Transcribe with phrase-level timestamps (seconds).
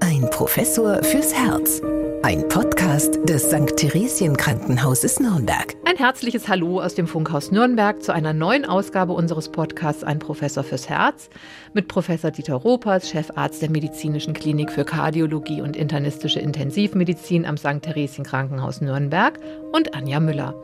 [0.00, 1.80] Ein Professor fürs Herz.
[2.22, 3.76] Ein Podcast des St.
[3.76, 5.76] Theresien Krankenhauses Nürnberg.
[5.86, 10.62] Ein herzliches Hallo aus dem Funkhaus Nürnberg zu einer neuen Ausgabe unseres Podcasts Ein Professor
[10.62, 11.30] fürs Herz
[11.72, 17.82] mit Professor Dieter Ropers, Chefarzt der Medizinischen Klinik für Kardiologie und internistische Intensivmedizin am St.
[17.82, 19.38] Theresien Krankenhaus Nürnberg
[19.72, 20.54] und Anja Müller.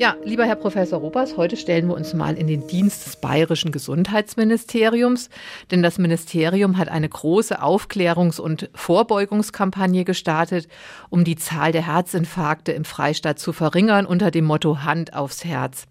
[0.00, 3.72] Ja, lieber Herr Professor Ropers, heute stellen wir uns mal in den Dienst des Bayerischen
[3.72, 5.28] Gesundheitsministeriums,
[5.72, 10.68] denn das Ministerium hat eine große Aufklärungs- und Vorbeugungskampagne gestartet,
[11.10, 15.88] um die Zahl der Herzinfarkte im Freistaat zu verringern unter dem Motto Hand aufs Herz.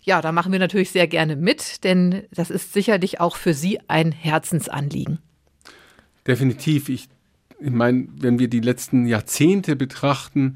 [0.00, 3.78] Ja, da machen wir natürlich sehr gerne mit, denn das ist sicherlich auch für Sie
[3.86, 5.18] ein Herzensanliegen.
[6.26, 6.88] Definitiv.
[6.88, 7.08] Ich,
[7.60, 10.54] ich meine, wenn wir die letzten Jahrzehnte betrachten,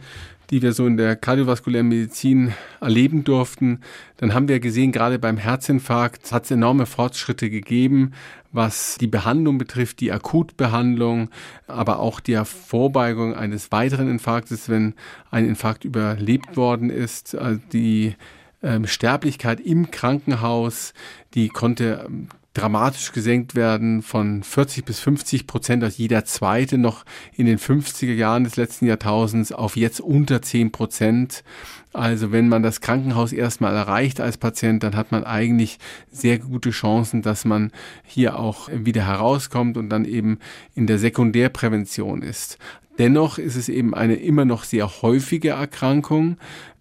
[0.50, 3.80] die wir so in der kardiovaskulären Medizin erleben durften,
[4.18, 8.12] dann haben wir gesehen, gerade beim Herzinfarkt hat es enorme Fortschritte gegeben,
[8.52, 11.30] was die Behandlung betrifft, die Akutbehandlung,
[11.66, 14.94] aber auch die Vorbeugung eines weiteren Infarktes, wenn
[15.30, 17.34] ein Infarkt überlebt worden ist.
[17.34, 18.14] Also die
[18.62, 20.94] ähm, Sterblichkeit im Krankenhaus,
[21.34, 27.04] die konnte ähm, dramatisch gesenkt werden von 40 bis 50 Prozent, als jeder zweite noch
[27.34, 31.44] in den 50er Jahren des letzten Jahrtausends auf jetzt unter 10 Prozent.
[31.92, 35.78] Also wenn man das Krankenhaus erstmal erreicht als Patient, dann hat man eigentlich
[36.10, 37.72] sehr gute Chancen, dass man
[38.04, 40.38] hier auch wieder herauskommt und dann eben
[40.74, 42.58] in der Sekundärprävention ist.
[42.98, 46.38] Dennoch ist es eben eine immer noch sehr häufige Erkrankung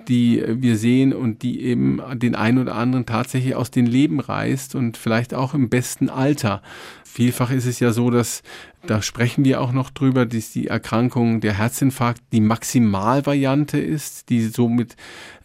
[0.08, 4.76] die wir sehen und die eben den einen oder anderen tatsächlich aus dem Leben reißt
[4.76, 6.62] und vielleicht auch im besten Alter.
[7.16, 8.44] Vielfach ist es ja so, dass
[8.88, 14.46] da sprechen wir auch noch drüber, dass die Erkrankung der Herzinfarkt die Maximalvariante ist, die
[14.46, 14.96] somit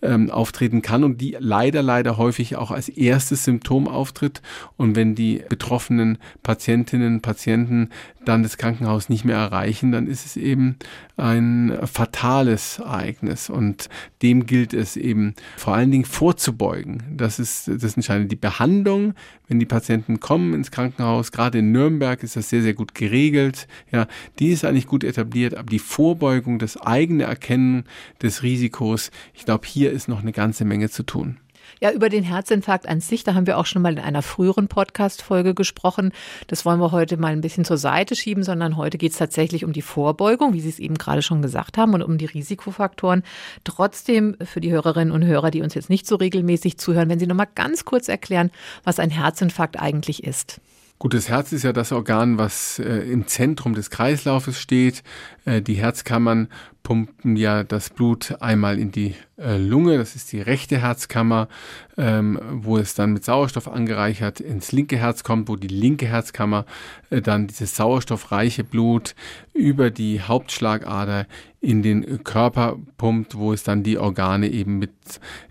[0.03, 4.43] ähm, auftreten kann und die leider, leider häufig auch als erstes Symptom auftritt.
[4.77, 7.91] Und wenn die betroffenen Patientinnen Patienten
[8.25, 10.77] dann das Krankenhaus nicht mehr erreichen, dann ist es eben
[11.17, 13.49] ein fatales Ereignis.
[13.49, 13.89] Und
[14.23, 17.03] dem gilt es eben vor allen Dingen vorzubeugen.
[17.17, 18.29] Das ist das Entscheidende.
[18.29, 19.15] Die Behandlung,
[19.49, 23.69] wenn die Patienten kommen ins Krankenhaus, gerade in Nürnberg ist das sehr, sehr gut geregelt.
[23.93, 24.07] Ja,
[24.39, 27.85] die ist eigentlich gut etabliert, aber die Vorbeugung, das eigene Erkennen
[28.21, 31.39] des Risikos, ich glaube, hier ist noch eine ganze Menge zu tun.
[31.81, 34.69] Ja, über den Herzinfarkt an sich, da haben wir auch schon mal in einer früheren
[34.69, 36.13] Podcast-Folge gesprochen.
[36.47, 39.65] Das wollen wir heute mal ein bisschen zur Seite schieben, sondern heute geht es tatsächlich
[39.65, 43.23] um die Vorbeugung, wie Sie es eben gerade schon gesagt haben, und um die Risikofaktoren.
[43.65, 47.27] Trotzdem für die Hörerinnen und Hörer, die uns jetzt nicht so regelmäßig zuhören, wenn Sie
[47.27, 48.51] noch mal ganz kurz erklären,
[48.85, 50.61] was ein Herzinfarkt eigentlich ist.
[51.01, 55.03] Gut, das Herz ist ja das Organ, was äh, im Zentrum des Kreislaufes steht.
[55.47, 56.49] Äh, die Herzkammern
[56.83, 61.49] pumpen ja das Blut einmal in die äh, Lunge, das ist die rechte Herzkammer,
[61.97, 66.67] ähm, wo es dann mit Sauerstoff angereichert ins linke Herz kommt, wo die linke Herzkammer
[67.11, 69.15] äh, dann dieses sauerstoffreiche Blut
[69.53, 71.27] über die Hauptschlagader
[71.61, 74.93] in den Körper pumpt, wo es dann die Organe eben mit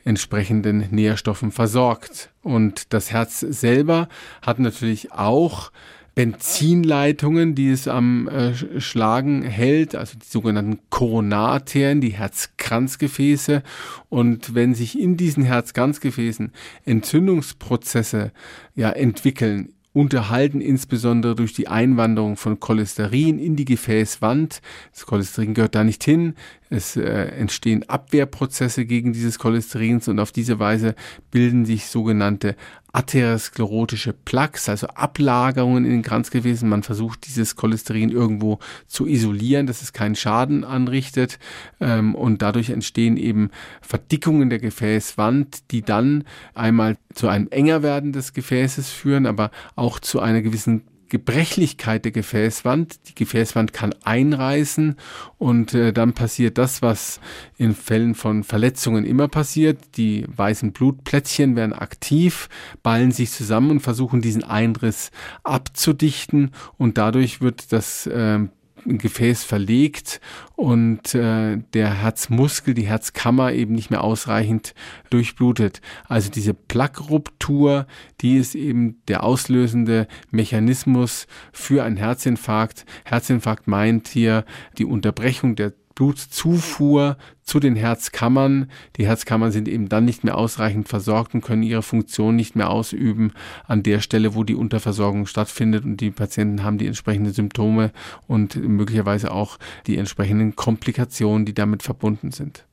[0.04, 2.32] entsprechenden Nährstoffen versorgt.
[2.42, 4.10] Und das Herz selber
[4.42, 5.72] hat natürlich auch
[6.20, 13.64] Benzinleitungen, die es am äh, Schlagen hält, also die sogenannten Koronarterien, die Herzkranzgefäße.
[14.10, 16.52] Und wenn sich in diesen Herzkranzgefäßen
[16.84, 18.34] Entzündungsprozesse
[18.76, 24.62] ja entwickeln, unterhalten insbesondere durch die Einwanderung von Cholesterin in die Gefäßwand.
[24.92, 26.36] Das Cholesterin gehört da nicht hin.
[26.70, 30.96] Es äh, entstehen Abwehrprozesse gegen dieses Cholesterins und auf diese Weise
[31.32, 32.56] bilden sich sogenannte
[32.92, 36.68] atherosklerotische Plaques, also Ablagerungen in den Kranzgefäßen.
[36.68, 41.40] Man versucht dieses Cholesterin irgendwo zu isolieren, dass es keinen Schaden anrichtet
[41.80, 43.50] ähm, und dadurch entstehen eben
[43.82, 50.00] Verdickungen der Gefäßwand, die dann einmal zu einem enger werden des Gefäßes führen, aber auch
[50.00, 53.10] zu einer gewissen Gebrechlichkeit der Gefäßwand.
[53.10, 54.96] Die Gefäßwand kann einreißen
[55.38, 57.20] und äh, dann passiert das, was
[57.58, 59.80] in Fällen von Verletzungen immer passiert.
[59.98, 62.50] Die weißen Blutplättchen werden aktiv,
[62.84, 65.12] ballen sich zusammen und versuchen diesen Einriss
[65.44, 68.40] abzudichten und dadurch wird das äh,
[68.86, 70.22] Gefäß verlegt
[70.56, 74.74] und äh, der Herzmuskel, die Herzkammer eben nicht mehr ausreichend
[75.10, 75.82] durchblutet.
[76.08, 77.88] Also diese Plaqueruptur,
[78.22, 82.86] die ist eben der auslösende Mechanismus für einen Herzinfarkt.
[83.06, 84.46] Herzinfarkt meint hier
[84.78, 88.72] die Unterbrechung der Blutzufuhr zu den Herzkammern.
[88.96, 92.70] Die Herzkammern sind eben dann nicht mehr ausreichend versorgt und können ihre Funktion nicht mehr
[92.70, 93.34] ausüben
[93.68, 97.92] an der Stelle, wo die Unterversorgung stattfindet und die Patienten haben die entsprechenden Symptome
[98.28, 102.69] und möglicherweise auch die entsprechenden Komplikationen, die damit verbunden sind.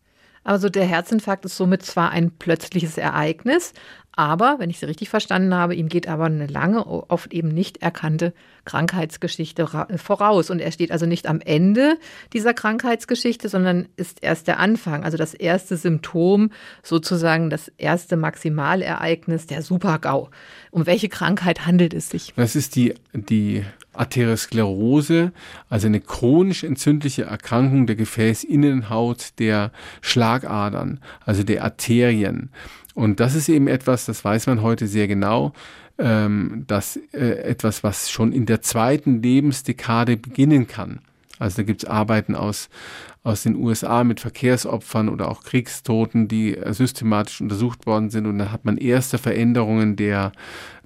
[0.47, 3.73] Also der Herzinfarkt ist somit zwar ein plötzliches Ereignis,
[4.19, 7.83] aber, wenn ich Sie richtig verstanden habe, ihm geht aber eine lange, oft eben nicht
[7.83, 8.33] erkannte
[8.65, 9.67] Krankheitsgeschichte
[9.97, 10.49] voraus.
[10.49, 11.99] Und er steht also nicht am Ende
[12.33, 16.51] dieser Krankheitsgeschichte, sondern ist erst der Anfang, also das erste Symptom,
[16.83, 20.31] sozusagen das erste Maximalereignis, der Super-GAU.
[20.71, 22.33] Um welche Krankheit handelt es sich?
[22.37, 23.65] Das ist die, die
[23.99, 25.33] Arteriosklerose,
[25.69, 32.51] also eine chronisch entzündliche Erkrankung der Gefäßinnenhaut der Schlagadern, also der Arterien.
[32.95, 35.53] Und das ist eben etwas, das weiß man heute sehr genau,
[35.99, 41.01] ähm, dass äh, etwas, was schon in der zweiten Lebensdekade beginnen kann.
[41.39, 42.69] Also da gibt es Arbeiten aus,
[43.27, 48.25] aus den USA mit Verkehrsopfern oder auch Kriegstoten, die äh, systematisch untersucht worden sind.
[48.25, 50.31] Und dann hat man erste Veränderungen der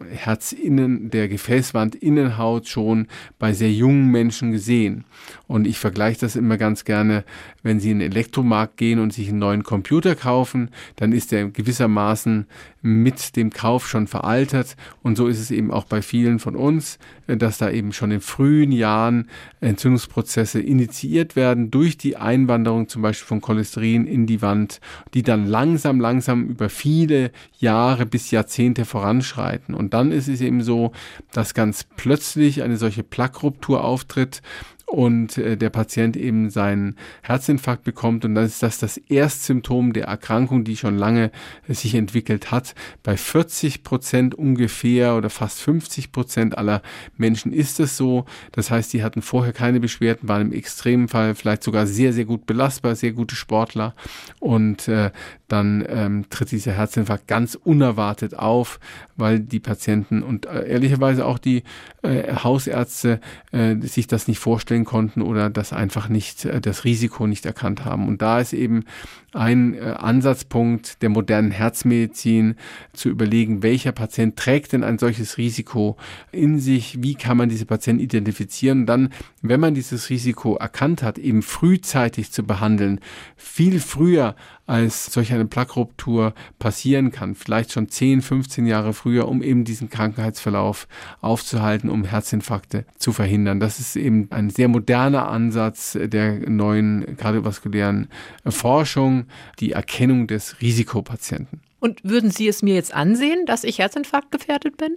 [0.09, 3.09] Herzinnen, der Gefäßwandinnenhaut schon
[3.39, 5.05] bei sehr jungen Menschen gesehen.
[5.47, 7.25] Und ich vergleiche das immer ganz gerne,
[7.63, 11.51] wenn Sie in den Elektromarkt gehen und sich einen neuen Computer kaufen, dann ist der
[11.51, 12.47] gewissermaßen
[12.83, 14.77] mit dem Kauf schon veraltert.
[15.03, 18.11] Und so ist es eben auch bei vielen von uns, äh, dass da eben schon
[18.11, 19.29] in frühen Jahren
[19.61, 24.81] Entzündungsprozesse initiiert werden durch die Einwanderung zum Beispiel von Cholesterin in die Wand,
[25.15, 29.75] die dann langsam, langsam über viele Jahre bis Jahrzehnte voranschreiten.
[29.75, 30.93] Und dann ist es eben so,
[31.33, 34.43] dass ganz plötzlich eine solche Plaqueruptur auftritt
[34.91, 40.07] und äh, der Patient eben seinen Herzinfarkt bekommt und dann ist das das Erstsymptom der
[40.07, 41.31] Erkrankung, die schon lange
[41.69, 42.75] äh, sich entwickelt hat.
[43.05, 46.83] Bei 40 Prozent ungefähr oder fast 50 Prozent aller
[47.17, 48.25] Menschen ist es so.
[48.53, 52.25] Das heißt, die hatten vorher keine Beschwerden, waren im extremen Fall vielleicht sogar sehr, sehr
[52.25, 53.95] gut belastbar, sehr gute Sportler
[54.41, 55.13] und äh,
[55.53, 58.81] dann ähm, tritt dieser Herzinfarkt ganz unerwartet auf,
[59.17, 61.63] weil die Patienten und äh, ehrlicherweise auch die
[62.03, 63.21] äh, Hausärzte
[63.53, 67.85] äh, sich das nicht vorstellen konnten oder das einfach nicht, äh, das Risiko nicht erkannt
[67.85, 68.09] haben.
[68.09, 68.85] Und da ist eben
[69.33, 72.57] ein äh, Ansatzpunkt der modernen Herzmedizin
[72.93, 75.97] zu überlegen, welcher Patient trägt denn ein solches Risiko
[76.33, 79.11] in sich, wie kann man diese Patienten identifizieren und dann,
[79.43, 83.01] wenn man dieses Risiko erkannt hat, eben frühzeitig zu behandeln,
[83.37, 84.35] viel früher
[84.71, 89.91] als solch eine Plaqueruptur passieren kann, vielleicht schon 10, 15 Jahre früher, um eben diesen
[89.91, 90.87] Krankheitsverlauf
[91.21, 93.59] aufzuhalten, um Herzinfarkte zu verhindern.
[93.59, 98.09] Das ist eben ein sehr moderner Ansatz der neuen kardiovaskulären
[98.47, 99.27] Forschung,
[99.59, 101.61] die Erkennung des Risikopatienten.
[101.81, 104.97] Und würden Sie es mir jetzt ansehen, dass ich Herzinfarkt gefährdet bin?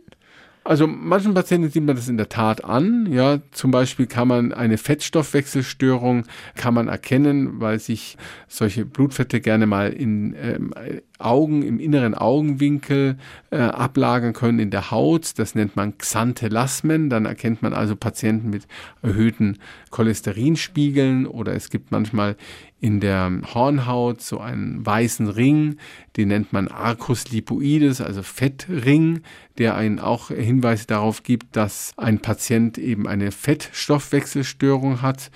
[0.65, 3.12] Also manchen Patienten sieht man das in der Tat an.
[3.12, 6.24] Ja, zum Beispiel kann man eine Fettstoffwechselstörung
[6.56, 8.18] kann man erkennen, weil sich
[8.48, 10.74] solche Blutfette gerne mal in ähm,
[11.23, 13.17] Augen, im inneren Augenwinkel
[13.49, 15.37] äh, ablagern können in der Haut.
[15.37, 17.09] Das nennt man Xanthelasmen.
[17.09, 18.67] Dann erkennt man also Patienten mit
[19.01, 19.57] erhöhten
[19.89, 22.35] Cholesterinspiegeln oder es gibt manchmal
[22.83, 25.77] in der Hornhaut so einen weißen Ring,
[26.17, 29.21] den nennt man Arcus lipoides, also Fettring,
[29.57, 35.31] der einen auch Hinweise darauf gibt, dass ein Patient eben eine Fettstoffwechselstörung hat.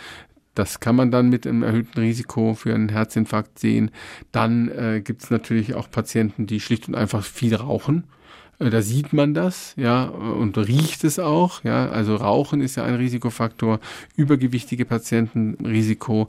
[0.57, 3.91] Das kann man dann mit einem erhöhten Risiko für einen Herzinfarkt sehen.
[4.31, 8.05] Dann äh, gibt es natürlich auch Patienten, die schlicht und einfach viel rauchen.
[8.57, 11.89] Äh, da sieht man das, ja, und riecht es auch, ja.
[11.89, 13.79] Also Rauchen ist ja ein Risikofaktor.
[14.15, 16.27] Übergewichtige Patienten Risiko.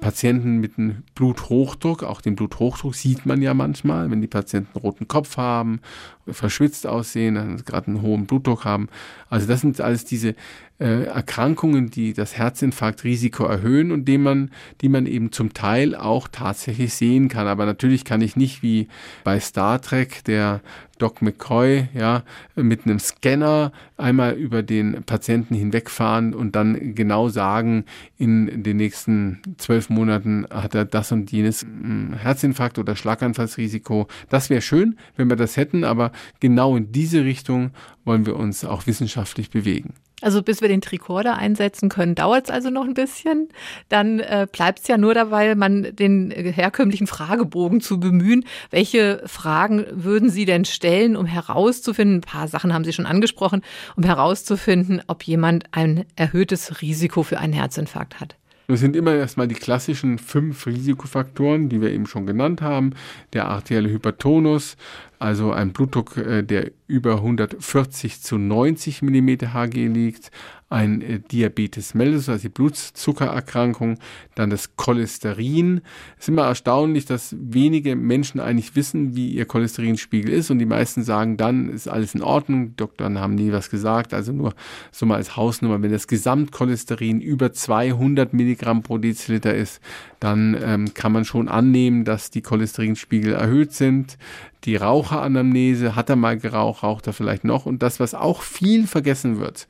[0.00, 5.08] Patienten mit einem Bluthochdruck, auch den Bluthochdruck sieht man ja manchmal, wenn die Patienten roten
[5.08, 5.80] Kopf haben,
[6.26, 8.88] verschwitzt aussehen, gerade einen hohen Blutdruck haben.
[9.28, 10.34] Also das sind alles diese
[10.78, 16.28] äh, Erkrankungen, die das Herzinfarktrisiko erhöhen und die man, die man eben zum Teil auch
[16.28, 17.46] tatsächlich sehen kann.
[17.46, 18.88] Aber natürlich kann ich nicht wie
[19.22, 20.62] bei Star Trek der
[20.98, 22.24] Doc McCoy, ja,
[22.56, 27.84] mit einem Scanner einmal über den Patienten hinwegfahren und dann genau sagen,
[28.18, 34.06] in den nächsten zwölf Monaten hat er das und jenes hm, Herzinfarkt oder Schlaganfallsrisiko.
[34.28, 37.72] Das wäre schön, wenn wir das hätten, aber genau in diese Richtung
[38.04, 39.94] wollen wir uns auch wissenschaftlich bewegen.
[40.22, 43.48] Also bis wir den Tricorder einsetzen können, dauert es also noch ein bisschen.
[43.88, 48.44] Dann äh, bleibt es ja nur dabei, man den herkömmlichen Fragebogen zu bemühen.
[48.70, 53.62] Welche Fragen würden Sie denn stellen, um herauszufinden, ein paar Sachen haben Sie schon angesprochen,
[53.96, 58.36] um herauszufinden, ob jemand ein erhöhtes Risiko für einen Herzinfarkt hat?
[58.70, 62.92] Das sind immer erstmal die klassischen fünf Risikofaktoren, die wir eben schon genannt haben.
[63.32, 64.76] Der arterielle Hypertonus,
[65.18, 70.30] also ein Blutdruck, äh, der über 140 zu 90 mm Hg liegt,
[70.70, 73.98] ein äh, Diabetes mellitus, also die Blutzuckererkrankung,
[74.36, 75.82] dann das Cholesterin.
[76.16, 80.66] Es ist immer erstaunlich, dass wenige Menschen eigentlich wissen, wie ihr Cholesterinspiegel ist und die
[80.66, 82.76] meisten sagen dann, ist alles in Ordnung.
[82.76, 84.54] Doktoren haben nie was gesagt, also nur
[84.92, 89.80] so mal als Hausnummer, wenn das Gesamtcholesterin über 200 Milligramm pro Deziliter ist,
[90.20, 94.18] dann ähm, kann man schon annehmen, dass die Cholesterinspiegel erhöht sind.
[94.64, 98.86] Die Raucheranamnese, hat er mal geraucht, raucht er vielleicht noch und das, was auch viel
[98.86, 99.66] vergessen wird,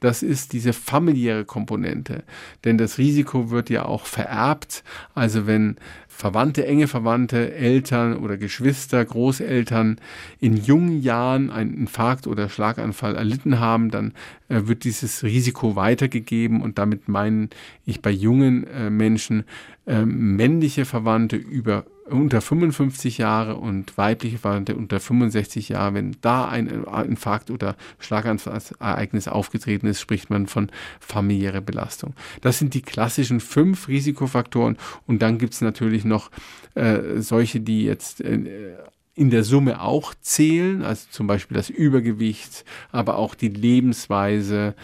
[0.00, 2.24] das ist diese familiäre Komponente.
[2.64, 4.82] Denn das Risiko wird ja auch vererbt.
[5.14, 5.76] Also wenn
[6.08, 9.98] Verwandte, enge Verwandte, Eltern oder Geschwister, Großeltern
[10.38, 14.12] in jungen Jahren einen Infarkt oder Schlaganfall erlitten haben, dann
[14.50, 17.48] äh, wird dieses Risiko weitergegeben und damit meine
[17.86, 19.44] ich bei jungen äh, Menschen
[19.86, 26.48] äh, männliche Verwandte über unter 55 Jahre und weibliche Variante unter 65 Jahre, wenn da
[26.48, 32.14] ein Infarkt oder Schlaganfallereignis aufgetreten ist, spricht man von familiäre Belastung.
[32.40, 34.76] Das sind die klassischen fünf Risikofaktoren
[35.06, 36.30] und dann gibt es natürlich noch
[36.74, 38.76] äh, solche, die jetzt äh,
[39.14, 44.74] in der Summe auch zählen, also zum Beispiel das Übergewicht, aber auch die Lebensweise,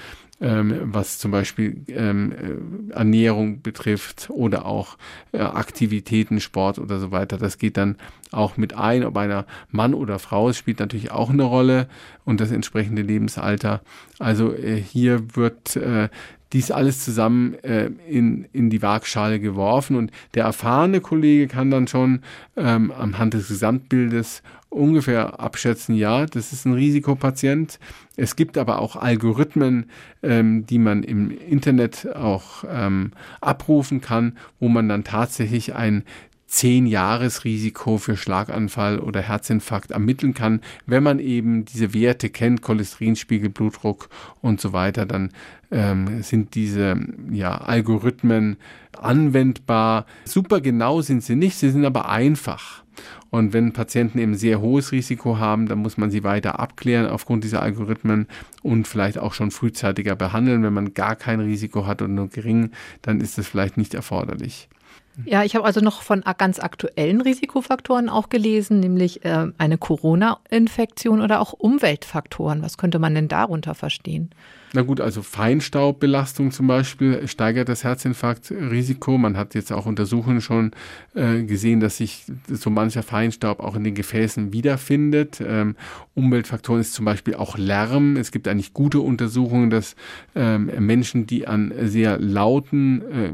[0.41, 2.33] ähm, was zum Beispiel ähm,
[2.91, 4.99] äh, Ernährung betrifft oder auch
[5.33, 7.39] äh, Aktivitäten, Sport oder so weiter.
[7.39, 7.97] Das geht dann
[8.33, 11.89] auch mit ein, ob einer Mann oder Frau ist, spielt natürlich auch eine Rolle
[12.25, 13.81] und das entsprechende Lebensalter.
[14.19, 16.09] Also äh, hier wird äh,
[16.53, 21.89] dies alles zusammen äh, in, in die Waagschale geworfen und der erfahrene Kollege kann dann
[21.89, 22.21] schon
[22.57, 24.43] ähm, anhand des Gesamtbildes
[24.77, 27.79] ungefähr abschätzen, ja, das ist ein Risikopatient.
[28.17, 29.91] Es gibt aber auch Algorithmen,
[30.23, 36.05] ähm, die man im Internet auch ähm, abrufen kann, wo man dann tatsächlich ein
[36.47, 43.51] zehn Jahresrisiko für Schlaganfall oder Herzinfarkt ermitteln kann, wenn man eben diese Werte kennt, Cholesterinspiegel,
[43.51, 44.09] Blutdruck
[44.43, 45.31] und so weiter, dann
[45.71, 46.97] ähm, sind diese
[47.31, 48.57] ja, Algorithmen
[48.97, 50.07] anwendbar.
[50.25, 52.85] Super genau sind sie nicht, sie sind aber einfach.
[53.31, 57.45] Und wenn Patienten eben sehr hohes Risiko haben, dann muss man sie weiter abklären aufgrund
[57.45, 58.27] dieser Algorithmen
[58.63, 60.63] und vielleicht auch schon frühzeitiger behandeln.
[60.63, 62.71] Wenn man gar kein Risiko hat und nur gering,
[63.03, 64.69] dann ist das vielleicht nicht erforderlich.
[65.25, 71.23] Ja, ich habe also noch von ganz aktuellen Risikofaktoren auch gelesen, nämlich äh, eine Corona-Infektion
[71.23, 72.63] oder auch Umweltfaktoren.
[72.63, 74.31] Was könnte man denn darunter verstehen?
[74.77, 79.17] Na gut, also Feinstaubbelastung zum Beispiel steigert das Herzinfarktrisiko.
[79.17, 80.73] Man hat jetzt auch Untersuchungen schon
[81.15, 85.41] äh, gesehen, dass sich so mancher Feinstaub auch in den Gefäßen wiederfindet.
[85.41, 85.77] Ähm,
[86.15, 88.19] Umweltfaktoren ist zum Beispiel auch Lärm.
[88.19, 89.97] Es gibt eigentlich gute Untersuchungen, dass
[90.35, 93.33] ähm, Menschen, die an sehr lauten äh,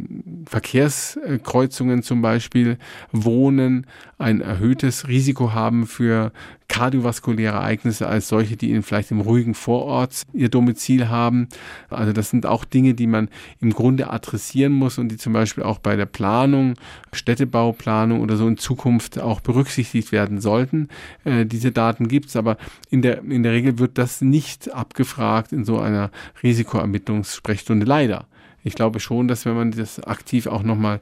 [0.48, 2.78] Verkehrskreuzungen zum Beispiel
[3.10, 3.88] wohnen,
[4.22, 6.32] ein erhöhtes Risiko haben für
[6.68, 11.48] kardiovaskuläre Ereignisse als solche, die vielleicht im ruhigen Vorort ihr Domizil haben.
[11.90, 13.28] Also das sind auch Dinge, die man
[13.60, 16.74] im Grunde adressieren muss und die zum Beispiel auch bei der Planung,
[17.12, 20.88] Städtebauplanung oder so in Zukunft auch berücksichtigt werden sollten.
[21.24, 22.56] Äh, diese Daten gibt es, aber
[22.88, 26.10] in der, in der Regel wird das nicht abgefragt in so einer
[26.42, 28.26] Risikoermittlungssprechstunde leider
[28.64, 31.00] ich glaube schon, dass wenn man das aktiv auch nochmal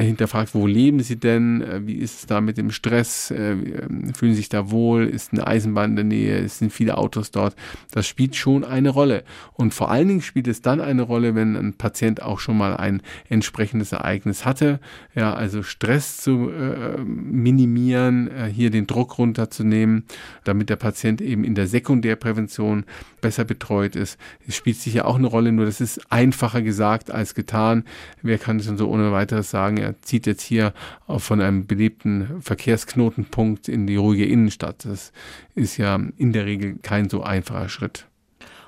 [0.00, 4.14] hinterfragt, wo leben sie denn, äh, wie ist es da mit dem Stress, äh, ähm,
[4.14, 7.54] fühlen sie sich da wohl, ist eine Eisenbahn in der Nähe, sind viele Autos dort,
[7.92, 9.24] das spielt schon eine Rolle.
[9.52, 12.76] Und vor allen Dingen spielt es dann eine Rolle, wenn ein Patient auch schon mal
[12.76, 14.80] ein entsprechendes Ereignis hatte,
[15.14, 20.04] ja, also Stress zu äh, minimieren, äh, hier den Druck runterzunehmen,
[20.44, 22.84] damit der Patient eben in der Sekundärprävention
[23.20, 24.18] besser betreut ist.
[24.46, 27.84] Es spielt sicher auch eine Rolle, nur das ist einfacher gesagt, als getan.
[28.22, 30.72] Wer kann schon so ohne weiteres sagen, er zieht jetzt hier
[31.08, 34.84] von einem belebten Verkehrsknotenpunkt in die ruhige Innenstadt.
[34.84, 35.12] Das
[35.54, 38.06] ist ja in der Regel kein so einfacher Schritt.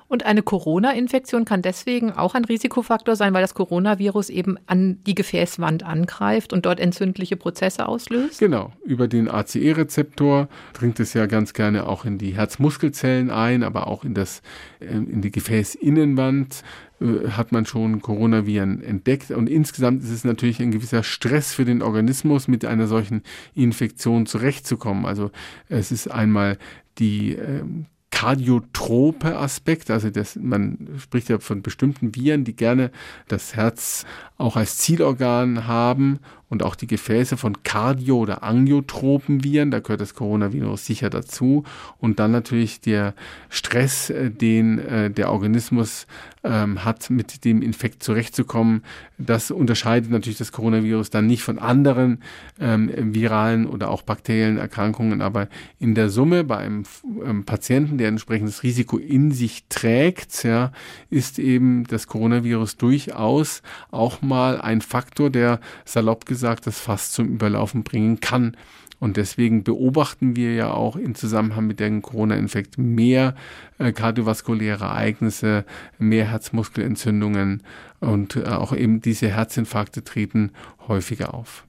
[0.07, 5.15] Und eine Corona-Infektion kann deswegen auch ein Risikofaktor sein, weil das Coronavirus eben an die
[5.15, 8.39] Gefäßwand angreift und dort entzündliche Prozesse auslöst?
[8.39, 8.73] Genau.
[8.85, 14.05] Über den ACE-Rezeptor dringt es ja ganz gerne auch in die Herzmuskelzellen ein, aber auch
[14.05, 14.43] in, das,
[14.81, 16.63] äh, in die Gefäßinnenwand
[17.01, 19.31] äh, hat man schon Coronaviren entdeckt.
[19.31, 23.23] Und insgesamt ist es natürlich ein gewisser Stress für den Organismus, mit einer solchen
[23.55, 25.07] Infektion zurechtzukommen.
[25.07, 25.31] Also
[25.69, 26.59] es ist einmal
[26.99, 32.93] die ähm, kardiotrope Aspekt, also das, man spricht ja von bestimmten Viren, die gerne
[33.27, 34.07] das Herz
[34.39, 36.21] auch als Zielorgan haben
[36.55, 41.65] und auch die Gefäße von Cardio- oder Angiotropenviren, da gehört das Coronavirus sicher dazu.
[41.99, 43.15] Und dann natürlich der
[43.49, 46.07] Stress, äh, den äh, der Organismus
[46.45, 48.83] ähm, hat, mit dem Infekt zurechtzukommen.
[49.19, 52.23] Das unterscheidet natürlich das Coronavirus dann nicht von anderen
[52.61, 55.49] ähm, viralen oder auch bakteriellen Erkrankungen, aber
[55.81, 56.85] in der Summe bei einem
[57.25, 60.71] ähm, Patienten, der entsprechendes Risiko in sich trägt, ja,
[61.11, 67.29] ist eben das Coronavirus durchaus auch mal ein Faktor, der salopp gesagt das Fass zum
[67.29, 68.57] Überlaufen bringen kann.
[69.01, 73.35] Und deswegen beobachten wir ja auch im Zusammenhang mit dem Corona-Infekt mehr
[73.79, 75.65] äh, kardiovaskuläre Ereignisse,
[75.99, 77.63] mehr Herzmuskelentzündungen
[78.01, 80.53] und äh, auch eben diese Herzinfarkte treten
[80.89, 81.67] häufiger auf.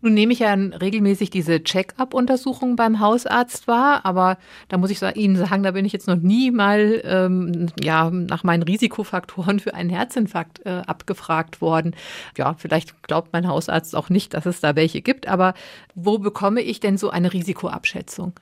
[0.00, 5.36] Nun nehme ich ja regelmäßig diese Check-up-Untersuchungen beim Hausarzt wahr, aber da muss ich Ihnen
[5.36, 9.90] sagen, da bin ich jetzt noch nie mal ähm, ja, nach meinen Risikofaktoren für einen
[9.90, 11.94] Herzinfarkt äh, abgefragt worden.
[12.36, 15.54] Ja, vielleicht glaubt mein Hausarzt auch nicht, dass es da welche gibt, aber
[15.94, 18.32] wo bekomme ich denn so eine Risikoabschätzung?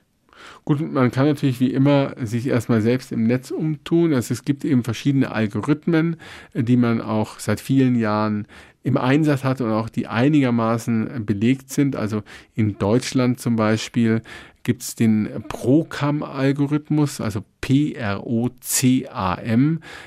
[0.65, 4.13] Gut, man kann natürlich wie immer sich erstmal selbst im Netz umtun.
[4.13, 6.17] Also es gibt eben verschiedene Algorithmen,
[6.53, 8.47] die man auch seit vielen Jahren
[8.87, 11.97] im Einsatz hat und auch die einigermaßen belegt sind.
[11.97, 12.23] Also
[12.55, 14.21] in Deutschland zum Beispiel
[14.63, 18.21] gibt es den PROCAM-Algorithmus, also P-R-O-C-A-M,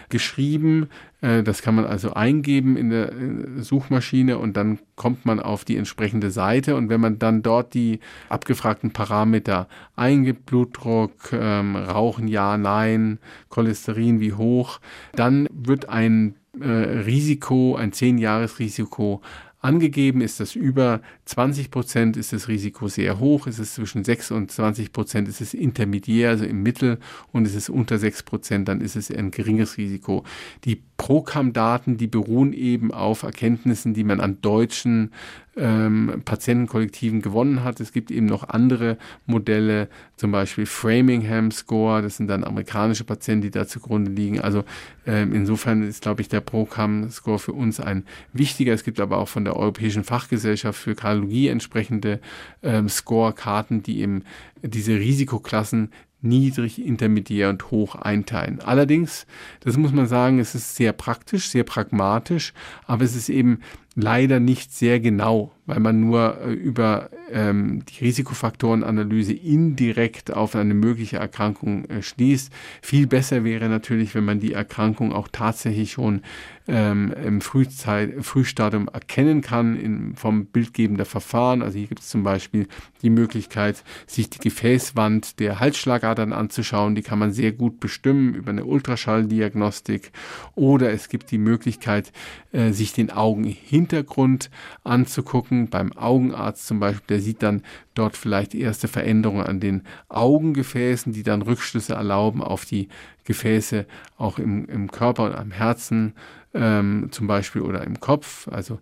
[0.08, 0.88] geschrieben.
[1.20, 3.12] Äh, das kann man also eingeben in der
[3.58, 6.75] Suchmaschine und dann kommt man auf die entsprechende Seite.
[6.75, 13.18] Und wenn man dann dort die abgefragten Parameter eingibt, Blutdruck, ähm, Rauchen, ja, nein,
[13.50, 14.80] Cholesterin, wie hoch,
[15.12, 19.21] dann wird ein äh, Risiko, ein 10-Jahres-Risiko
[19.61, 20.21] angegeben.
[20.21, 23.47] Ist das über 20 Prozent, ist das Risiko sehr hoch.
[23.47, 26.99] Ist es zwischen 6 und 20 Prozent, ist es intermediär, also im Mittel.
[27.33, 30.25] Und ist es unter 6 Prozent, dann ist es ein geringes Risiko.
[30.64, 35.12] Die Procam-Daten, die beruhen eben auf Erkenntnissen, die man an deutschen
[35.57, 37.80] ähm, Patientenkollektiven gewonnen hat.
[37.80, 43.40] Es gibt eben noch andere Modelle, zum Beispiel Framingham Score, das sind dann amerikanische Patienten,
[43.40, 44.42] die da zugrunde liegen.
[44.42, 44.62] Also
[45.07, 48.04] ähm, insofern ist, glaube ich, der Procam Score für uns ein
[48.35, 48.75] wichtiger.
[48.75, 52.21] Es gibt aber auch von der Europäischen Fachgesellschaft für Kardiologie entsprechende
[52.62, 54.25] ähm, Score-Karten, die eben
[54.62, 58.60] diese Risikoklassen niedrig, intermediär und hoch einteilen.
[58.60, 59.26] Allerdings,
[59.60, 62.52] das muss man sagen, es ist sehr praktisch, sehr pragmatisch,
[62.86, 63.60] aber es ist eben
[63.94, 70.74] leider nicht sehr genau, weil man nur äh, über ähm, die Risikofaktorenanalyse indirekt auf eine
[70.74, 72.52] mögliche Erkrankung äh, schließt.
[72.82, 76.22] Viel besser wäre natürlich, wenn man die Erkrankung auch tatsächlich schon
[76.70, 81.62] ähm, im Frühzeit, Frühstadium erkennen kann in, vom bildgebender Verfahren.
[81.62, 82.68] Also hier gibt es zum Beispiel
[83.02, 86.94] die Möglichkeit, sich die Gefäßwand der Halsschlagadern anzuschauen.
[86.94, 90.12] Die kann man sehr gut bestimmen über eine Ultraschalldiagnostik.
[90.54, 92.12] Oder es gibt die Möglichkeit,
[92.52, 94.50] äh, sich den Augenhintergrund
[94.84, 95.50] anzugucken.
[95.50, 97.63] Beim Augenarzt zum Beispiel, der sieht dann
[97.95, 102.89] dort vielleicht erste Veränderungen an den Augengefäßen, die dann Rückschlüsse erlauben auf die
[103.25, 103.86] Gefäße
[104.17, 106.15] auch im, im Körper und am Herzen
[106.54, 108.49] ähm, zum Beispiel oder im Kopf.
[108.49, 108.78] Also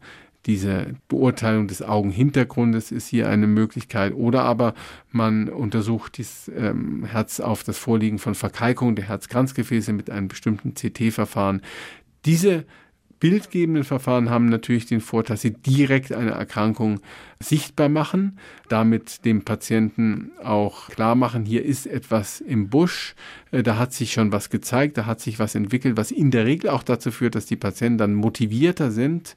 [0.46, 4.14] diese Beurteilung des Augenhintergrundes ist hier eine Möglichkeit.
[4.14, 4.74] Oder aber
[5.10, 10.74] man untersucht das ähm, Herz auf das Vorliegen von Verkalkung der Herzkranzgefäße mit einem bestimmten
[10.74, 11.60] CT-Verfahren.
[12.24, 12.64] Diese
[13.20, 17.00] bildgebenden Verfahren haben natürlich den Vorteil, dass sie direkt eine Erkrankung
[17.40, 23.14] sichtbar machen, damit dem Patienten auch klar machen, hier ist etwas im Busch,
[23.50, 26.46] äh, da hat sich schon was gezeigt, da hat sich was entwickelt, was in der
[26.46, 29.36] Regel auch dazu führt, dass die Patienten dann motivierter sind,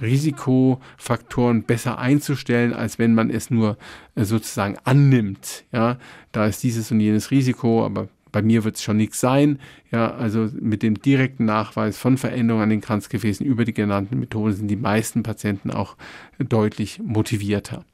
[0.00, 3.76] Risikofaktoren besser einzustellen, als wenn man es nur
[4.14, 5.64] äh, sozusagen annimmt.
[5.72, 5.98] Ja,
[6.32, 9.58] da ist dieses und jenes Risiko, aber bei mir wird es schon nichts sein.
[9.90, 14.54] Ja, also mit dem direkten Nachweis von Veränderungen an den Kranzgefäßen über die genannten Methoden
[14.54, 15.96] sind die meisten Patienten auch
[16.38, 17.84] deutlich motivierter.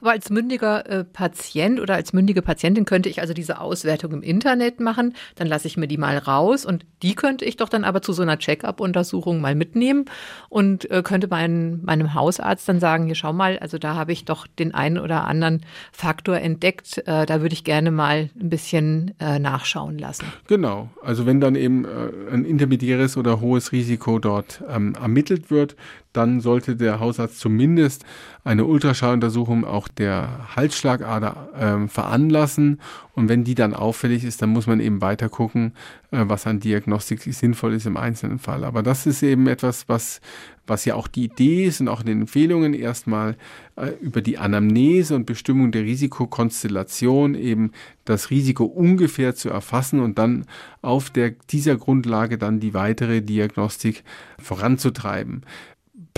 [0.00, 4.22] Aber als mündiger äh, Patient oder als mündige Patientin könnte ich also diese Auswertung im
[4.22, 5.14] Internet machen.
[5.36, 8.12] Dann lasse ich mir die mal raus und die könnte ich doch dann aber zu
[8.12, 10.06] so einer Check-up-Untersuchung mal mitnehmen
[10.48, 14.24] und äh, könnte mein, meinem Hausarzt dann sagen, hier schau mal, also da habe ich
[14.24, 16.98] doch den einen oder anderen Faktor entdeckt.
[17.06, 20.26] Äh, da würde ich gerne mal ein bisschen äh, nachschauen lassen.
[20.46, 20.90] Genau.
[21.02, 21.88] Also wenn dann eben äh,
[22.32, 25.76] ein intermediäres oder hohes Risiko dort ähm, ermittelt wird,
[26.12, 28.04] dann sollte der Hausarzt zumindest
[28.44, 32.80] eine Ultraschalluntersuchung auch der Halsschlagader äh, veranlassen.
[33.14, 35.74] Und wenn die dann auffällig ist, dann muss man eben weiter gucken,
[36.10, 38.64] äh, was an Diagnostik sinnvoll ist im einzelnen Fall.
[38.64, 40.20] Aber das ist eben etwas, was,
[40.66, 43.36] was ja auch die Idee ist und auch in den Empfehlungen erstmal
[43.76, 47.72] äh, über die Anamnese und Bestimmung der Risikokonstellation eben
[48.06, 50.46] das Risiko ungefähr zu erfassen und dann
[50.80, 54.04] auf der, dieser Grundlage dann die weitere Diagnostik
[54.38, 55.42] voranzutreiben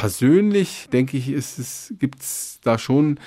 [0.00, 1.26] persönlich denke ich,
[1.98, 3.20] gibt es da schon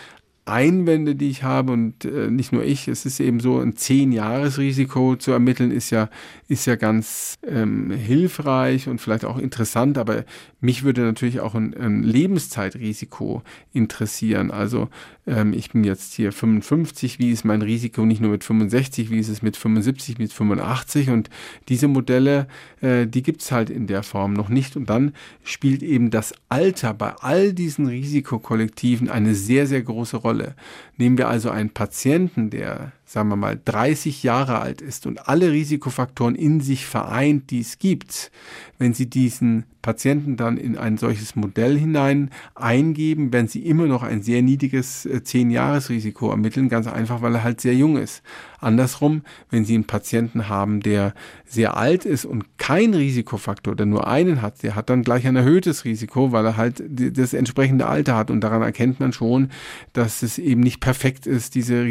[0.45, 5.15] Einwände, die ich habe und äh, nicht nur ich, es ist eben so, ein Zehn-Jahres-Risiko
[5.15, 6.09] zu ermitteln, ist ja,
[6.49, 10.25] ist ja ganz ähm, hilfreich und vielleicht auch interessant, aber
[10.59, 13.41] mich würde natürlich auch ein, ein Lebenszeitrisiko
[13.73, 14.51] interessieren.
[14.51, 14.89] Also
[15.25, 19.19] ähm, ich bin jetzt hier 55, wie ist mein Risiko nicht nur mit 65, wie
[19.19, 21.29] ist es mit 75, mit 85 und
[21.69, 22.47] diese Modelle,
[22.81, 26.93] äh, die gibt's halt in der Form noch nicht und dann spielt eben das Alter
[26.93, 30.32] bei all diesen Risikokollektiven eine sehr, sehr große Rolle.
[30.97, 35.51] Nehmen wir also einen Patienten, der sagen wir mal, 30 Jahre alt ist und alle
[35.51, 38.31] Risikofaktoren in sich vereint, die es gibt,
[38.79, 44.01] wenn Sie diesen Patienten dann in ein solches Modell hinein eingeben, werden Sie immer noch
[44.01, 48.23] ein sehr niedriges 10-Jahres-Risiko äh, ermitteln, ganz einfach, weil er halt sehr jung ist.
[48.59, 51.13] Andersrum, wenn Sie einen Patienten haben, der
[51.45, 55.35] sehr alt ist und kein Risikofaktor, der nur einen hat, der hat dann gleich ein
[55.35, 58.31] erhöhtes Risiko, weil er halt das entsprechende Alter hat.
[58.31, 59.49] Und daran erkennt man schon,
[59.91, 61.83] dass es eben nicht perfekt ist, diese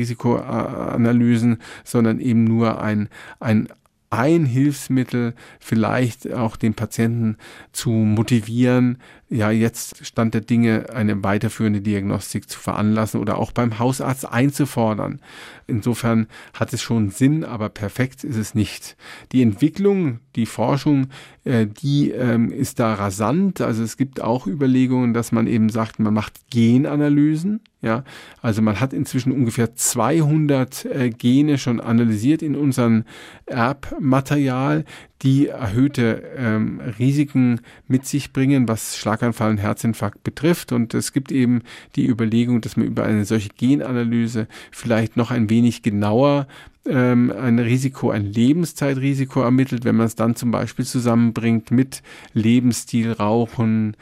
[1.02, 3.08] Risikoanalysen, sondern eben nur ein,
[3.40, 3.68] ein
[4.10, 7.38] ein Hilfsmittel, vielleicht auch den Patienten
[7.72, 8.98] zu motivieren,
[9.30, 15.22] ja, jetzt Stand der Dinge eine weiterführende Diagnostik zu veranlassen oder auch beim Hausarzt einzufordern.
[15.66, 18.98] Insofern hat es schon Sinn, aber perfekt ist es nicht.
[19.32, 21.06] Die Entwicklung, die Forschung,
[21.44, 23.62] äh, die ähm, ist da rasant.
[23.62, 27.62] Also es gibt auch Überlegungen, dass man eben sagt, man macht Genanalysen.
[27.82, 28.04] Ja,
[28.40, 33.02] also man hat inzwischen ungefähr 200 äh, Gene schon analysiert in unserem
[33.46, 34.84] Erbmaterial,
[35.22, 40.70] die erhöhte ähm, Risiken mit sich bringen, was Schlaganfall und Herzinfarkt betrifft.
[40.70, 41.62] Und es gibt eben
[41.96, 46.46] die Überlegung, dass man über eine solche Genanalyse vielleicht noch ein wenig genauer
[46.86, 53.12] ähm, ein Risiko, ein Lebenszeitrisiko ermittelt, wenn man es dann zum Beispiel zusammenbringt mit Lebensstil,
[53.12, 53.96] Rauchen,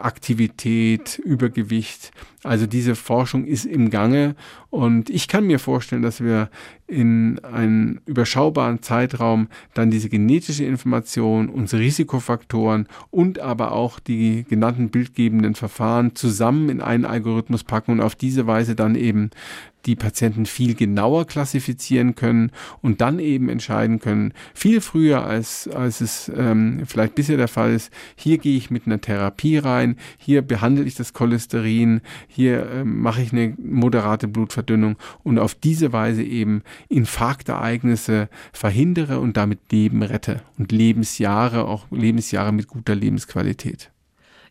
[0.00, 2.12] Aktivität, Übergewicht.
[2.44, 4.36] Also diese Forschung ist im Gange
[4.70, 6.50] und ich kann mir vorstellen, dass wir
[6.86, 14.90] in einem überschaubaren Zeitraum dann diese genetische Information, unsere Risikofaktoren und aber auch die genannten
[14.90, 19.30] bildgebenden Verfahren zusammen in einen Algorithmus packen und auf diese Weise dann eben
[19.86, 22.50] die Patienten viel genauer klassifizieren können
[22.82, 27.72] und dann eben entscheiden können, viel früher als, als es ähm, vielleicht bisher der Fall
[27.72, 33.00] ist, hier gehe ich mit einer Therapie rein, hier behandle ich das Cholesterin, hier ähm,
[33.00, 40.02] mache ich eine moderate Blutverdünnung und auf diese Weise eben Infarktereignisse verhindere und damit Leben
[40.02, 43.90] rette und Lebensjahre, auch Lebensjahre mit guter Lebensqualität.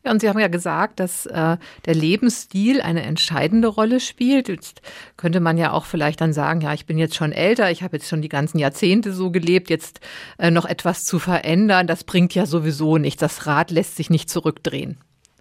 [0.03, 4.47] Ja, und Sie haben ja gesagt, dass äh, der Lebensstil eine entscheidende Rolle spielt.
[4.47, 4.81] Jetzt
[5.17, 7.97] könnte man ja auch vielleicht dann sagen, ja, ich bin jetzt schon älter, ich habe
[7.97, 9.99] jetzt schon die ganzen Jahrzehnte so gelebt, jetzt
[10.37, 13.19] äh, noch etwas zu verändern, das bringt ja sowieso nichts.
[13.19, 14.97] Das Rad lässt sich nicht zurückdrehen.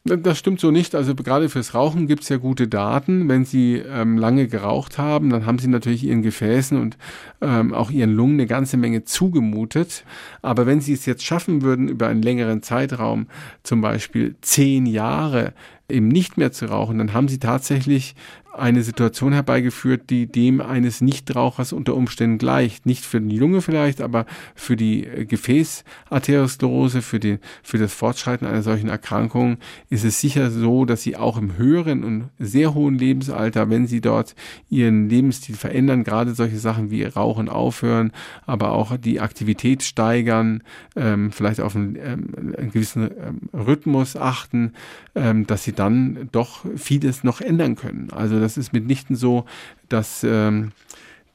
[0.06, 0.94] Das stimmt so nicht.
[0.94, 3.28] Also gerade fürs Rauchen gibt es ja gute Daten.
[3.28, 6.96] Wenn Sie ähm, lange geraucht haben, dann haben Sie natürlich Ihren Gefäßen und
[7.40, 10.04] ähm, auch Ihren Lungen eine ganze Menge zugemutet.
[10.42, 13.26] Aber wenn Sie es jetzt schaffen würden, über einen längeren Zeitraum,
[13.64, 15.54] zum Beispiel zehn Jahre,
[15.88, 18.14] eben nicht mehr zu rauchen, dann haben Sie tatsächlich
[18.58, 22.86] eine Situation herbeigeführt, die dem eines Nichtrauchers unter Umständen gleicht.
[22.86, 28.46] Nicht für die Lunge vielleicht, aber für die äh, Gefäßarteriosklerose, für, die, für das Fortschreiten
[28.46, 29.58] einer solchen Erkrankung
[29.90, 34.00] ist es sicher so, dass sie auch im höheren und sehr hohen Lebensalter, wenn sie
[34.00, 34.34] dort
[34.70, 38.12] ihren Lebensstil verändern, gerade solche Sachen wie Rauchen aufhören,
[38.46, 40.62] aber auch die Aktivität steigern,
[40.96, 44.72] ähm, vielleicht auf einen, ähm, einen gewissen ähm, Rhythmus achten,
[45.14, 48.08] ähm, dass sie dann doch vieles noch ändern können.
[48.12, 49.44] Also das ist mitnichten so,
[49.88, 50.72] dass, ähm,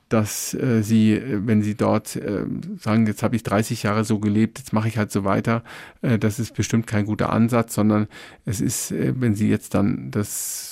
[0.09, 2.45] dass äh, sie, wenn sie dort äh,
[2.79, 5.63] sagen, jetzt habe ich 30 Jahre so gelebt, jetzt mache ich halt so weiter,
[6.01, 8.07] äh, das ist bestimmt kein guter Ansatz, sondern
[8.45, 10.70] es ist, äh, wenn sie jetzt dann das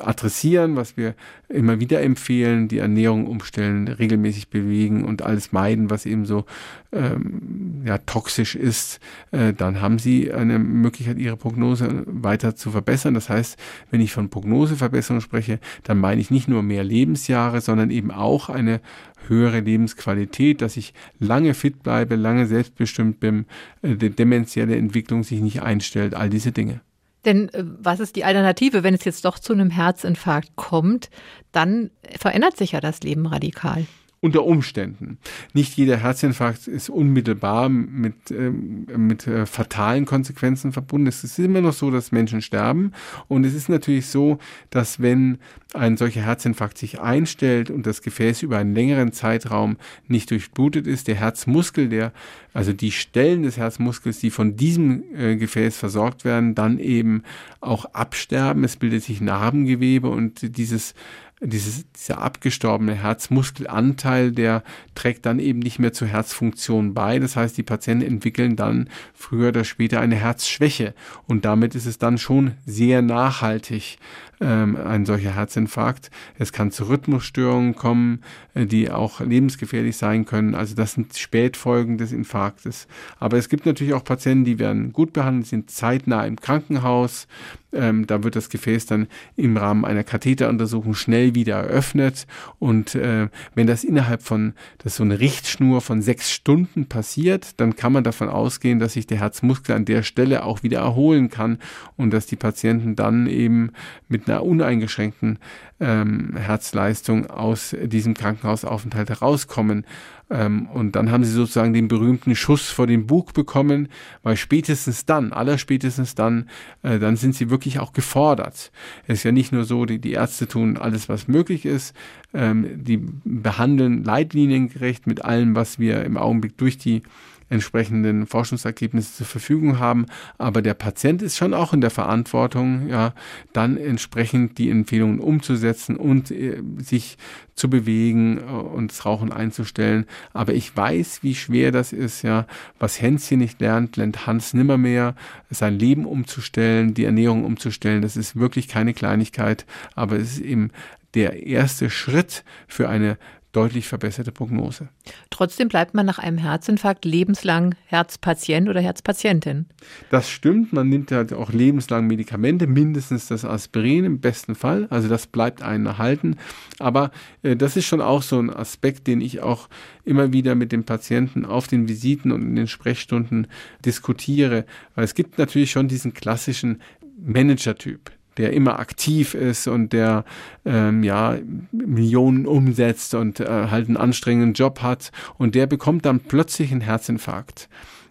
[0.00, 1.14] adressieren, was wir
[1.48, 6.44] immer wieder empfehlen, die Ernährung umstellen, regelmäßig bewegen und alles meiden, was eben so
[6.92, 13.14] ähm, ja, toxisch ist, äh, dann haben Sie eine Möglichkeit, Ihre Prognose weiter zu verbessern.
[13.14, 13.58] Das heißt,
[13.90, 18.48] wenn ich von Prognoseverbesserung spreche, dann meine ich nicht nur mehr Lebensjahre, sondern eben auch
[18.48, 18.80] eine
[19.28, 23.46] höhere Lebensqualität, dass ich lange fit bleibe, lange selbstbestimmt bin,
[23.82, 26.80] äh, die dementielle Entwicklung sich nicht einstellt, all diese Dinge.
[27.26, 31.10] Denn äh, was ist die Alternative, wenn es jetzt doch zu einem Herzinfarkt kommt?
[31.52, 33.84] Dann verändert sich ja das Leben radikal.
[34.26, 35.18] Unter Umständen.
[35.54, 41.06] Nicht jeder Herzinfarkt ist unmittelbar mit, ähm, mit äh, fatalen Konsequenzen verbunden.
[41.06, 42.92] Es ist immer noch so, dass Menschen sterben.
[43.28, 44.38] Und es ist natürlich so,
[44.70, 45.38] dass wenn
[45.74, 49.76] ein solcher Herzinfarkt sich einstellt und das Gefäß über einen längeren Zeitraum
[50.08, 52.12] nicht durchblutet ist, der Herzmuskel, der,
[52.52, 57.22] also die Stellen des Herzmuskels, die von diesem äh, Gefäß versorgt werden, dann eben
[57.60, 58.64] auch absterben.
[58.64, 60.94] Es bildet sich Narbengewebe und dieses
[61.40, 64.62] dieses, dieser abgestorbene Herzmuskelanteil, der
[64.94, 67.18] trägt dann eben nicht mehr zur Herzfunktion bei.
[67.18, 70.94] Das heißt, die Patienten entwickeln dann früher oder später eine Herzschwäche.
[71.26, 73.98] Und damit ist es dann schon sehr nachhaltig,
[74.40, 76.10] ähm, ein solcher Herzinfarkt.
[76.38, 78.20] Es kann zu Rhythmusstörungen kommen,
[78.54, 80.54] äh, die auch lebensgefährlich sein können.
[80.54, 82.86] Also das sind Spätfolgen des Infarktes.
[83.18, 87.26] Aber es gibt natürlich auch Patienten, die werden gut behandelt, sind zeitnah im Krankenhaus.
[87.72, 92.26] Ähm, da wird das Gefäß dann im Rahmen einer Katheteruntersuchung schnell wieder eröffnet.
[92.58, 97.60] Und äh, wenn das innerhalb von, das ist so eine Richtschnur von sechs Stunden passiert,
[97.60, 101.28] dann kann man davon ausgehen, dass sich der Herzmuskel an der Stelle auch wieder erholen
[101.28, 101.58] kann
[101.96, 103.72] und dass die Patienten dann eben
[104.08, 105.38] mit einer uneingeschränkten
[105.78, 109.84] ähm, Herzleistung aus diesem Krankenhausaufenthalt herauskommen.
[110.28, 113.88] Ähm, und dann haben sie sozusagen den berühmten Schuss vor den Bug bekommen,
[114.22, 116.48] weil spätestens dann, allerspätestens dann,
[116.82, 118.72] äh, dann sind sie wirklich auch gefordert.
[119.06, 121.94] Es ist ja nicht nur so, die, die Ärzte tun alles, was möglich ist,
[122.34, 127.02] ähm, die behandeln leitliniengerecht mit allem, was wir im Augenblick durch die
[127.48, 130.06] entsprechenden Forschungsergebnisse zur Verfügung haben.
[130.38, 133.14] Aber der Patient ist schon auch in der Verantwortung, ja,
[133.52, 137.16] dann entsprechend die Empfehlungen umzusetzen und äh, sich
[137.54, 140.06] zu bewegen äh, und das Rauchen einzustellen.
[140.32, 142.46] Aber ich weiß, wie schwer das ist, ja.
[142.78, 145.14] Was Hänschen nicht lernt, lernt Hans nimmermehr.
[145.50, 150.70] Sein Leben umzustellen, die Ernährung umzustellen, das ist wirklich keine Kleinigkeit, aber es ist eben
[151.14, 153.16] der erste Schritt für eine
[153.56, 154.88] deutlich verbesserte Prognose.
[155.30, 159.64] Trotzdem bleibt man nach einem Herzinfarkt lebenslang Herzpatient oder Herzpatientin.
[160.10, 165.08] Das stimmt, man nimmt halt auch lebenslang Medikamente, mindestens das Aspirin im besten Fall, also
[165.08, 166.36] das bleibt einen erhalten.
[166.78, 167.10] Aber
[167.42, 169.70] äh, das ist schon auch so ein Aspekt, den ich auch
[170.04, 173.46] immer wieder mit den Patienten auf den Visiten und in den Sprechstunden
[173.84, 176.82] diskutiere, weil es gibt natürlich schon diesen klassischen
[177.18, 180.24] Manager-Typ der immer aktiv ist und der
[180.64, 181.36] ähm, ja
[181.72, 186.80] Millionen umsetzt und äh, halt einen anstrengenden Job hat und der bekommt dann plötzlich einen
[186.80, 187.68] Herzinfarkt.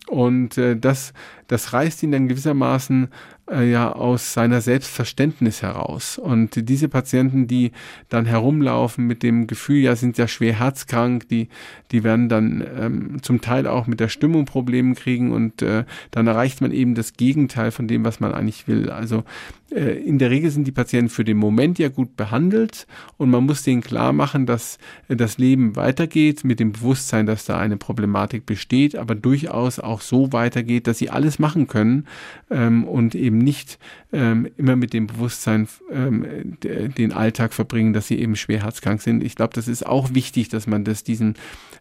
[0.07, 1.13] Und äh, das,
[1.47, 3.09] das reißt ihn dann gewissermaßen
[3.49, 6.17] äh, ja aus seiner Selbstverständnis heraus.
[6.17, 7.71] Und diese Patienten, die
[8.09, 11.49] dann herumlaufen mit dem Gefühl, ja, sind ja schwer herzkrank, die,
[11.91, 16.27] die werden dann ähm, zum Teil auch mit der Stimmung Probleme kriegen und äh, dann
[16.27, 18.89] erreicht man eben das Gegenteil von dem, was man eigentlich will.
[18.89, 19.23] Also
[19.71, 23.45] äh, in der Regel sind die Patienten für den Moment ja gut behandelt und man
[23.45, 24.77] muss denen klar machen, dass
[25.07, 30.01] äh, das Leben weitergeht mit dem Bewusstsein, dass da eine Problematik besteht, aber durchaus auch
[30.01, 32.07] so weitergeht, dass sie alles machen können
[32.49, 33.77] ähm, und eben eben nicht
[34.13, 39.23] ähm, immer mit dem Bewusstsein ähm, den Alltag verbringen, dass sie eben schwer herzkrank sind.
[39.23, 41.35] Ich glaube, das ist auch wichtig, dass man das diesen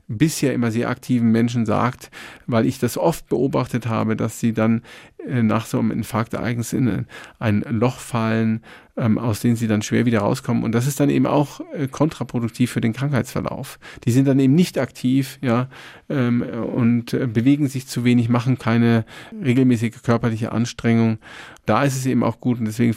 [0.06, 2.10] bisher immer sehr aktiven Menschen sagt,
[2.46, 4.82] weil ich das oft beobachtet habe, dass sie dann
[5.26, 7.06] äh, nach so einem Infarktereignis in
[7.38, 8.62] ein Loch fallen,
[8.96, 10.62] ähm, aus denen sie dann schwer wieder rauskommen.
[10.62, 13.78] Und das ist dann eben auch äh, kontraproduktiv für den Krankheitsverlauf.
[14.04, 15.68] Die sind dann eben nicht aktiv, ja,
[16.08, 19.04] ähm, und äh, bewegen sich zu wenig, machen keine
[19.42, 21.18] regelmäßige körperliche Anstrengung.
[21.66, 22.94] Da ist es eben auch gut und deswegen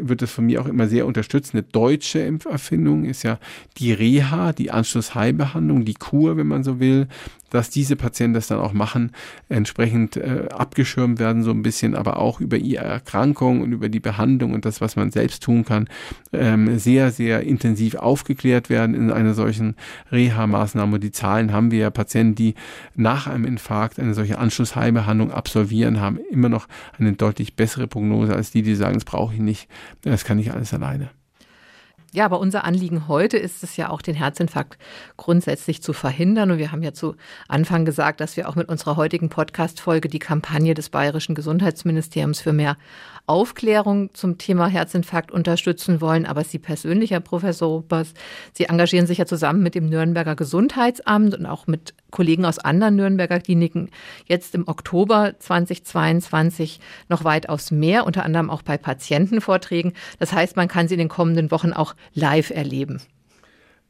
[0.00, 1.54] wird es von mir auch immer sehr unterstützt.
[1.54, 3.38] Eine deutsche Impferfindung ist ja
[3.76, 7.06] die Reha, die Anschlussheilbehandlung, die Kur, wenn man so will
[7.50, 9.12] dass diese Patienten das dann auch machen,
[9.48, 14.00] entsprechend äh, abgeschirmt werden so ein bisschen, aber auch über ihre Erkrankung und über die
[14.00, 15.88] Behandlung und das, was man selbst tun kann,
[16.32, 19.76] ähm, sehr, sehr intensiv aufgeklärt werden in einer solchen
[20.10, 20.98] Reha-Maßnahme.
[20.98, 22.54] Die Zahlen haben wir ja Patienten, die
[22.94, 28.50] nach einem Infarkt eine solche Anschlussheilbehandlung absolvieren, haben immer noch eine deutlich bessere Prognose als
[28.50, 29.68] die, die sagen, das brauche ich nicht,
[30.02, 31.10] das kann ich alles alleine.
[32.14, 34.78] Ja, aber unser Anliegen heute ist es ja auch, den Herzinfarkt
[35.18, 36.50] grundsätzlich zu verhindern.
[36.50, 37.16] Und wir haben ja zu
[37.48, 42.54] Anfang gesagt, dass wir auch mit unserer heutigen Podcast-Folge die Kampagne des Bayerischen Gesundheitsministeriums für
[42.54, 42.78] mehr
[43.26, 46.24] Aufklärung zum Thema Herzinfarkt unterstützen wollen.
[46.24, 48.14] Aber Sie persönlich, Herr Professor Ruppers,
[48.54, 52.96] Sie engagieren sich ja zusammen mit dem Nürnberger Gesundheitsamt und auch mit Kollegen aus anderen
[52.96, 53.90] Nürnberger Kliniken
[54.26, 59.92] jetzt im Oktober 2022 noch weitaus mehr, unter anderem auch bei Patientenvorträgen.
[60.18, 63.00] Das heißt, man kann sie in den kommenden Wochen auch live erleben.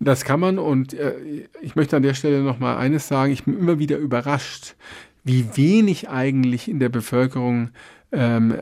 [0.01, 1.15] Das kann man und äh,
[1.61, 4.77] ich möchte an der Stelle noch mal eines sagen, ich bin immer wieder überrascht,
[5.25, 7.71] wie wenig eigentlich in der Bevölkerung
[8.13, 8.55] ähm,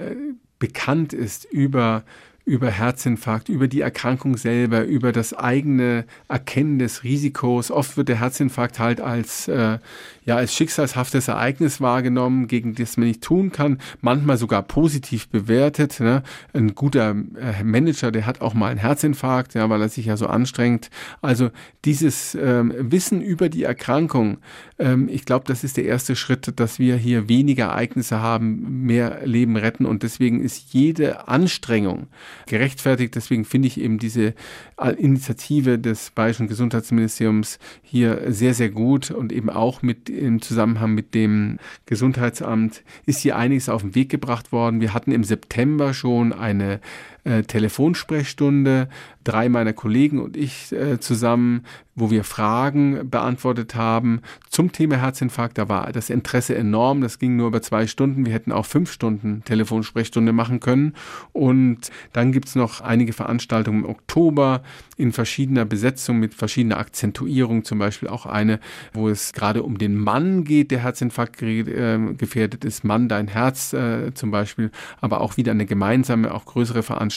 [0.59, 2.05] bekannt ist über
[2.47, 7.73] über Herzinfarkt, über die Erkrankung selber, über das eigene Erkennen des Risikos.
[7.73, 9.79] Oft wird der Herzinfarkt halt als, äh,
[10.25, 15.99] ja, als schicksalshaftes Ereignis wahrgenommen, gegen das man nicht tun kann, manchmal sogar positiv bewertet.
[15.99, 16.23] Ne?
[16.53, 20.17] Ein guter äh, Manager, der hat auch mal einen Herzinfarkt, ja, weil er sich ja
[20.17, 20.89] so anstrengt.
[21.23, 21.51] Also
[21.85, 24.39] dieses ähm, Wissen über die Erkrankung,
[24.79, 29.27] ähm, ich glaube, das ist der erste Schritt, dass wir hier weniger Ereignisse haben, mehr
[29.27, 32.07] Leben retten und deswegen ist jede Anstrengung
[32.46, 33.14] gerechtfertigt.
[33.14, 34.35] Deswegen finde ich eben diese
[34.99, 41.14] Initiative des Bayerischen Gesundheitsministeriums hier sehr, sehr gut und eben auch mit im Zusammenhang mit
[41.14, 44.81] dem Gesundheitsamt ist hier einiges auf den Weg gebracht worden.
[44.81, 46.81] Wir hatten im September schon eine
[47.27, 48.89] äh, Telefonsprechstunde,
[49.25, 51.65] drei meiner Kollegen und ich äh, zusammen,
[51.97, 55.59] wo wir Fragen beantwortet haben zum Thema Herzinfarkt.
[55.59, 57.01] Da war das Interesse enorm.
[57.01, 58.27] Das ging nur über zwei Stunden.
[58.27, 60.93] Wir hätten auch fünf Stunden Telefonsprechstunde machen können.
[61.33, 64.62] Und dann gibt's noch einige Veranstaltungen im Oktober
[64.99, 67.65] in verschiedener Besetzung mit verschiedener Akzentuierung.
[67.65, 68.61] Zum Beispiel auch eine,
[68.93, 72.85] wo es gerade um den Mann geht, der Herzinfarkt äh, gefährdet ist.
[72.85, 74.71] Mann, dein Herz äh, zum Beispiel.
[75.01, 77.15] Aber auch wieder eine gemeinsame, auch größere Veranstaltung,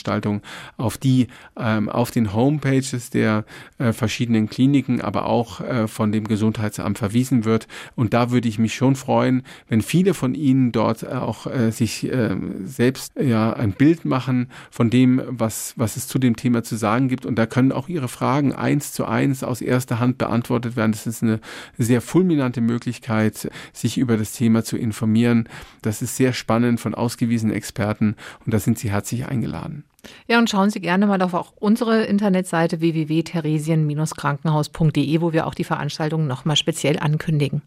[0.76, 3.44] auf die ähm, auf den Homepages der
[3.78, 7.66] äh, verschiedenen Kliniken, aber auch äh, von dem Gesundheitsamt verwiesen wird.
[7.96, 12.10] Und da würde ich mich schon freuen, wenn viele von Ihnen dort auch äh, sich
[12.10, 16.76] äh, selbst ja ein Bild machen von dem, was, was es zu dem Thema zu
[16.76, 17.26] sagen gibt.
[17.26, 20.92] Und da können auch Ihre Fragen eins zu eins aus erster Hand beantwortet werden.
[20.92, 21.40] Das ist eine
[21.78, 25.48] sehr fulminante Möglichkeit, sich über das Thema zu informieren.
[25.82, 29.84] Das ist sehr spannend von ausgewiesenen Experten und da sind Sie herzlich eingeladen.
[30.26, 35.62] Ja, und schauen Sie gerne mal auf auch unsere Internetseite www.theresien-krankenhaus.de, wo wir auch die
[35.64, 37.62] Veranstaltungen nochmal speziell ankündigen.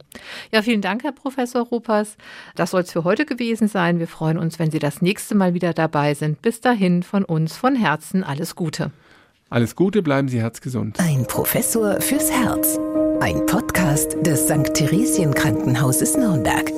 [0.51, 2.17] Ja, vielen Dank, Herr Professor Ruppers.
[2.55, 3.99] Das soll es für heute gewesen sein.
[3.99, 6.41] Wir freuen uns, wenn Sie das nächste Mal wieder dabei sind.
[6.41, 8.91] Bis dahin von uns von Herzen alles Gute.
[9.49, 10.99] Alles Gute, bleiben Sie herzgesund.
[10.99, 12.79] Ein Professor fürs Herz.
[13.19, 14.73] Ein Podcast des St.
[14.73, 16.71] Theresien Krankenhauses Nürnberg.